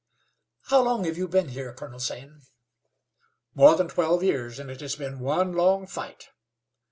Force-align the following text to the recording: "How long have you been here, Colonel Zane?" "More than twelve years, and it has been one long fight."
"How 0.63 0.81
long 0.81 1.03
have 1.03 1.15
you 1.15 1.27
been 1.27 1.49
here, 1.49 1.73
Colonel 1.75 1.99
Zane?" 1.99 2.41
"More 3.53 3.75
than 3.75 3.87
twelve 3.87 4.23
years, 4.23 4.57
and 4.57 4.71
it 4.71 4.81
has 4.81 4.95
been 4.95 5.19
one 5.19 5.53
long 5.53 5.85
fight." 5.85 6.29